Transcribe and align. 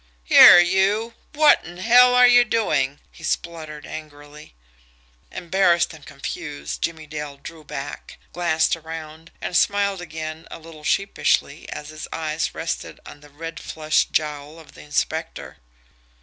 "Here 0.23 0.59
you, 0.59 1.13
what 1.33 1.63
in 1.63 1.77
hell 1.77 2.15
are 2.15 2.25
you 2.25 2.43
doing!" 2.43 2.99
he 3.11 3.23
spluttered 3.23 3.85
angrily. 3.85 4.55
Embarrassed 5.31 5.93
and 5.93 6.03
confused, 6.03 6.81
Jimmie 6.81 7.05
Dale 7.05 7.37
drew 7.37 7.63
back, 7.63 8.17
glanced 8.33 8.75
around, 8.75 9.29
and 9.41 9.55
smiled 9.55 10.01
again 10.01 10.47
a 10.49 10.57
little 10.57 10.83
sheepishly 10.83 11.69
as 11.69 11.89
his 11.89 12.07
eyes 12.11 12.55
rested 12.55 12.99
on 13.05 13.19
the 13.19 13.29
red 13.29 13.59
flushed 13.59 14.11
jowl 14.11 14.57
of 14.57 14.71
the 14.73 14.81
inspector. 14.81 15.57